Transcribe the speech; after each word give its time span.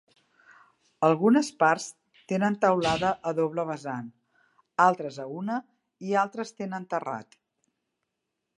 Algunes 1.07 1.49
parts 1.63 1.83
tenen 2.31 2.57
teulada 2.63 3.11
a 3.31 3.33
doble 3.41 3.65
vessant, 3.69 4.07
altres 4.89 5.21
a 5.25 5.27
una 5.43 5.59
i 6.09 6.17
altres 6.25 6.57
tenen 6.63 6.89
terrat. 6.95 7.39